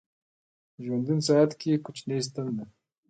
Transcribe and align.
ژوندون 0.83 1.19
ساعت 1.27 1.51
کې 1.61 1.71
کوچنۍ 1.85 2.19
ستن 2.27 2.47
ده 2.57 2.65